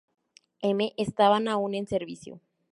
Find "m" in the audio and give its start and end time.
0.63-0.89